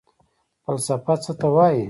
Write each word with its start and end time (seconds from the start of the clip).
فلسفه 0.63 1.13
څه 1.23 1.31
ته 1.39 1.47
وايي؟ 1.55 1.79